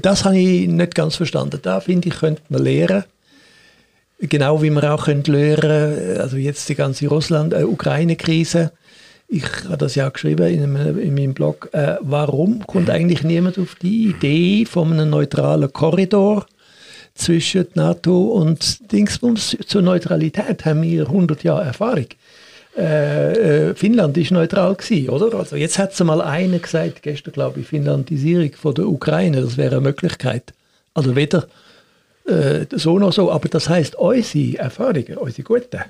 [0.00, 1.60] das habe ich nicht ganz verstanden.
[1.62, 3.04] Da finde ich, könnte man lernen.
[4.28, 8.70] Genau wie man auch könnte lernen, also jetzt die ganze Russland-Ukraine-Krise.
[9.26, 11.70] Ich habe das ja geschrieben in, einem, in meinem Blog.
[11.72, 16.46] Äh, warum kommt eigentlich niemand auf die Idee von einem neutralen Korridor?
[17.14, 19.56] zwischen NATO und Dingsbums.
[19.66, 22.06] Zur Neutralität haben wir 100 Jahre Erfahrung.
[22.76, 25.38] Äh, äh, Finnland ist neutral gewesen, oder?
[25.38, 29.58] Also jetzt hat es mal einer gesagt, gestern glaube ich, Finlandisierung von der Ukraine, das
[29.58, 30.54] wäre eine Möglichkeit.
[30.94, 31.46] Also weder
[32.26, 35.82] äh, so noch so, aber das heißt unsere Erfahrungen, unsere guten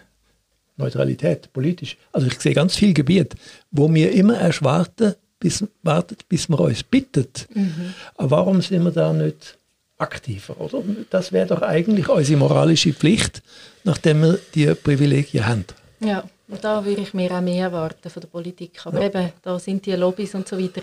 [0.77, 1.97] Neutralität, politisch.
[2.13, 3.37] Also ich sehe ganz viele Gebiete,
[3.71, 7.49] wo wir immer erst warten, bis, wartet, bis man uns bittet.
[7.55, 7.95] Mhm.
[8.17, 9.59] Aber warum sind wir da nicht
[9.99, 10.83] aktiver, oder?
[11.11, 13.43] Das wäre doch eigentlich unsere moralische Pflicht,
[13.85, 15.65] nachdem wir die Privilegien haben.
[16.01, 18.85] Ja, und da würde ich mir auch mehr erwarten von der Politik.
[18.85, 19.07] Aber ja.
[19.07, 20.83] eben, da sind die Lobbys und so weiter.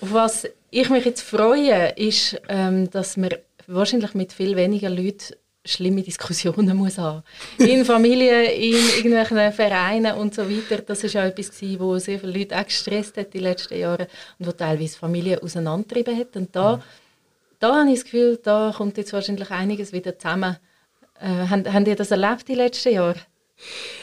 [0.00, 3.30] Auf was ich mich jetzt freue, ist, ähm, dass man
[3.66, 7.22] wahrscheinlich mit viel weniger Leuten schlimme Diskussionen muss haben.
[7.58, 10.82] In Familien, in irgendwelchen Vereinen und so weiter.
[10.82, 14.08] Das ist auch etwas gewesen, wo sehr viele Leute auch gestresst hat die letzten Jahre
[14.38, 16.36] und wo teilweise Familien auseinandertrieben hat.
[16.36, 16.82] Und da
[17.64, 20.58] da habe ich das Gefühl, da kommt jetzt wahrscheinlich einiges wieder zusammen.
[21.18, 23.16] Äh, habt, habt ihr das erlebt die letzten Jahre?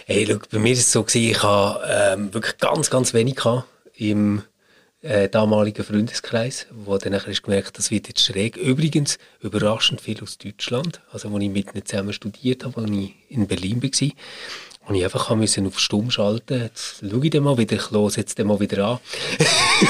[0.07, 3.39] Hey, look, bei mir war es so, ich hatte ähm, wirklich ganz, ganz wenig
[3.93, 4.41] im
[5.01, 8.57] äh, damaligen Freundeskreis, wo dann nachher ist gemerkt, das wird jetzt schräg.
[8.57, 13.15] Übrigens überraschend viel aus Deutschland, also als ich mit ihnen zusammen studiert habe, als ich
[13.29, 14.09] in Berlin war.
[14.87, 16.61] Und ich einfach musste auf Stumm schalten.
[16.61, 18.99] Jetzt schaue ich dann mal wieder, ich höre jetzt mal wieder an.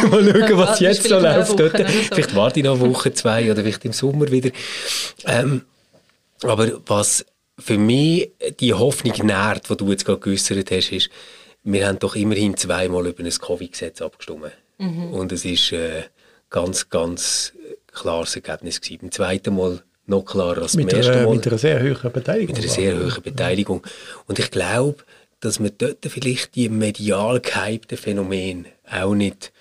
[0.10, 1.58] mal schauen, was ja, jetzt so läuft.
[1.58, 1.70] So.
[1.70, 4.52] Vielleicht warte ich noch eine Woche, zwei oder vielleicht im Sommer wieder.
[5.26, 5.64] Ähm,
[6.44, 7.26] aber was
[7.58, 11.10] für mich die Hoffnung nährt, die du jetzt gerade geäußert hast, ist,
[11.64, 14.52] wir haben doch immerhin zweimal über ein Covid-Gesetz abgestimmt.
[14.82, 15.14] Mhm.
[15.14, 16.04] Und es ist äh,
[16.50, 17.54] ganz, ganz
[17.94, 19.00] klares Ergebnis gewesen.
[19.02, 21.36] Beim zweiten Mal noch klarer als beim ersten Mal.
[21.36, 22.56] Mit einer sehr hohen Beteiligung.
[22.56, 23.88] Mit einer sehr hohen Beteiligung.
[24.28, 25.04] Und ich glaube,
[25.40, 29.52] dass man dort vielleicht die medial gehypten Phänomene auch nicht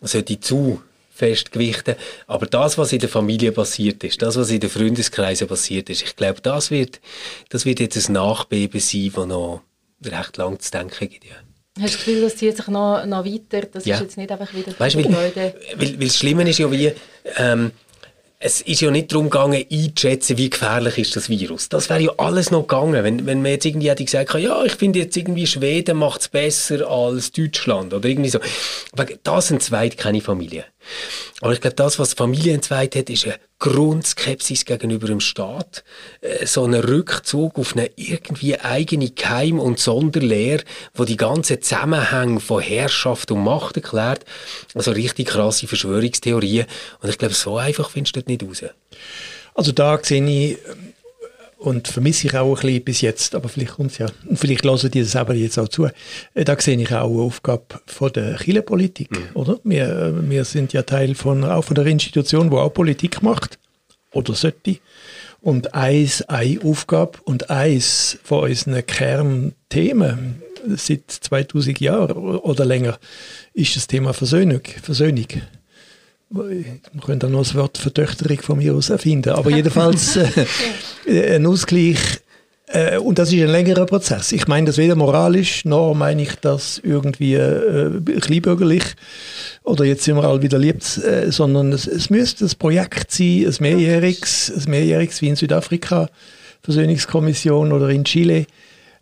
[0.00, 1.96] sollte zu fest gewichten.
[2.28, 6.02] Aber das, was in der Familie passiert ist, das, was in den Freundeskreisen passiert ist,
[6.02, 7.00] ich glaube, das wird,
[7.48, 9.62] das wird jetzt ein Nachbeben sein, das noch
[10.04, 11.24] recht lang zu denken gibt.
[11.24, 11.36] Ja.
[11.80, 13.66] Hast du das Gefühl, das zieht sich noch, noch weiter?
[13.72, 13.96] Das ja.
[13.96, 16.92] ist jetzt nicht einfach wieder weißt, weil, weil, weil das Schlimme ist ja wie,
[17.36, 17.72] ähm,
[18.40, 21.68] es ist ja nicht darum gegangen, einzuschätzen, wie gefährlich ist das Virus.
[21.68, 24.74] Das wäre ja alles noch gegangen, wenn, wenn man jetzt irgendwie hätte gesagt, ja, ich
[24.74, 28.38] finde jetzt irgendwie Schweden macht es besser als Deutschland oder irgendwie so.
[29.24, 30.64] Das sind zwei keine Familie.
[31.40, 35.84] Aber ich glaube, das, was Familie entzweit hat, ist eine Grundskepsis gegenüber dem Staat.
[36.20, 42.40] Äh, so ein Rückzug auf eine irgendwie eigene Keim- und Sonderlehre, wo die ganzen Zusammenhänge
[42.40, 44.24] von Herrschaft und Macht erklärt.
[44.74, 46.66] Also richtig krasse Verschwörungstheorien.
[47.00, 48.64] Und ich glaube, so einfach findest du das nicht raus.
[49.54, 50.58] Also da sehe ich
[51.58, 54.64] und vermisse ich auch ein bisschen bis jetzt, aber vielleicht kommt es ja, und vielleicht
[54.64, 58.12] hören die das aber jetzt auch zu, äh, da sehe ich auch eine Aufgabe von
[58.12, 59.28] der Kirchenpolitik, mhm.
[59.34, 59.58] oder?
[59.64, 63.58] Wir, wir sind ja Teil von, auch von der Institution, die auch Politik macht,
[64.12, 64.78] oder sollte.
[65.40, 70.42] Und eins, eine Aufgabe und eins von unseren Kernthemen
[70.76, 72.98] seit 2000 Jahren oder länger
[73.52, 74.62] ist das Thema Versöhnung.
[74.82, 75.26] Versöhnung.
[76.30, 80.16] Wir können dann noch das Wort Vertöchterung von mir aus erfinden, aber jedenfalls
[81.06, 81.98] äh, ein Ausgleich
[82.66, 84.32] äh, und das ist ein längerer Prozess.
[84.32, 88.84] Ich meine das weder moralisch, noch meine ich das irgendwie äh, kleinbürgerlich
[89.62, 93.46] oder jetzt sind wir alle wieder liebt, äh, sondern es, es müsste ein Projekt sein,
[93.46, 96.10] ein mehrjähriges, ein mehrjähriges wie in Südafrika,
[96.62, 98.46] Versöhnungskommission oder in Chile,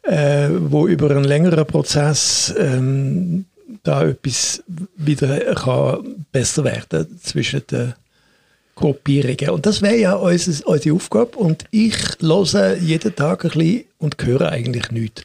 [0.02, 3.46] äh, wo über einen längeren Prozess ähm,
[3.82, 4.62] da etwas
[4.96, 7.94] wieder kann besser werden zwischen den
[8.74, 9.50] Gruppierungen.
[9.50, 11.38] Und das wäre ja unsere, unsere Aufgabe.
[11.38, 15.22] Und ich höre jeden Tag ein bisschen und höre eigentlich nichts.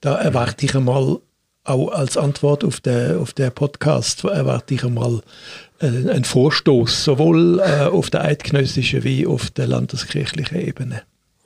[0.00, 1.18] Da erwarte ich einmal,
[1.64, 5.20] auch als Antwort auf den, auf den Podcast, erwarte ich einmal
[5.80, 11.02] äh, einen Vorstoß, sowohl äh, auf der eidgenössischen wie auf der landeskirchlichen Ebene.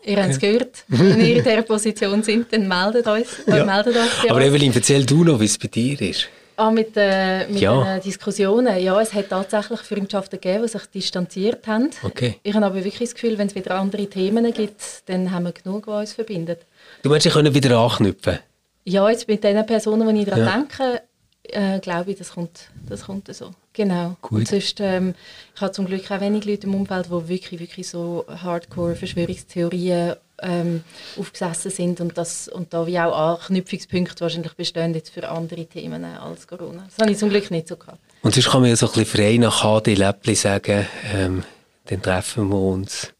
[0.06, 0.84] Ihr habt es gehört.
[0.88, 3.26] Wenn ihr in dieser Position sind, dann meldet euch.
[3.46, 3.64] Ja.
[3.64, 6.28] meldet euch Aber Evelyn, erzähl du noch, wie es bei dir ist.
[6.56, 7.82] Ah, mit, äh, mit Ja.
[7.96, 8.78] den Diskussionen.
[8.80, 11.90] Ja, es hat tatsächlich Freundschaften gegeben, die sich distanziert haben.
[12.04, 12.36] Okay.
[12.44, 15.52] Ich habe aber wirklich das Gefühl, wenn es wieder andere Themen gibt, dann haben wir
[15.52, 16.60] genug, was uns verbindet.
[17.02, 18.38] Du meinst, ich können wieder anknüpfen?
[18.84, 20.52] Ja, jetzt mit den Personen, die ich daran Ja.
[20.58, 21.02] denke,
[21.48, 23.50] äh, glaube ich, das kommt, das kommt so.
[23.72, 24.16] Genau.
[24.22, 24.40] Gut.
[24.40, 25.14] Und sonst, ähm,
[25.54, 30.84] ich habe zum Glück auch wenig Leute im Umfeld, die wirklich, wirklich so Hardcore-Verschwörungstheorien ähm,
[31.18, 36.04] aufgesessen sind und, das, und da wie auch Anknüpfungspunkte wahrscheinlich bestehen jetzt für andere Themen
[36.04, 36.84] als Corona.
[36.86, 37.98] Das habe ich zum Glück nicht so gehabt.
[38.22, 41.44] Und sonst kann man ja so ein bisschen frei nach HD Läppli sagen, ähm,
[41.86, 43.13] dann treffen wir uns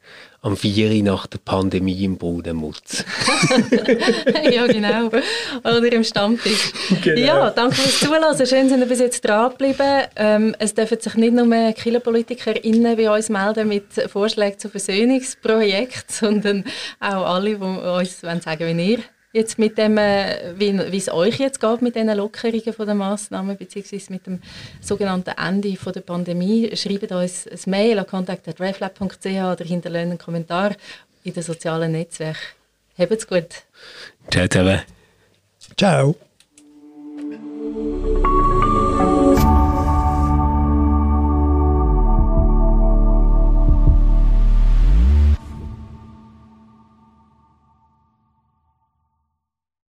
[0.44, 3.02] am 4 Uhr nach der Pandemie im Bodenmutz.
[4.52, 5.06] ja, genau.
[5.06, 6.70] Oder im Stammtisch.
[7.16, 8.46] Ja, danke fürs Zuhören.
[8.46, 10.02] Schön, sind ihr bis jetzt dran geblieben.
[10.16, 16.64] Ähm, es dürfen sich nicht nur KillerpolitikerInnen bei uns melden mit Vorschlägen zu Versöhnungsprojekten, sondern
[17.00, 18.98] auch alle, die uns wollen sagen wie ihr
[19.34, 22.96] jetzt mit dem, äh, wie, wie es euch jetzt geht mit diesen Lockerungen von den
[22.96, 24.40] Massnahmen beziehungsweise mit dem
[24.80, 26.74] sogenannten Ende von der Pandemie.
[26.74, 30.74] Schreibt uns ein Mail an contact.reflab.ch oder hinterlasst einen Kommentar
[31.24, 32.38] in den sozialen Netzwerken.
[32.96, 33.64] Habt's gut.
[34.30, 34.82] Ciao zusammen.
[35.76, 36.14] Ciao.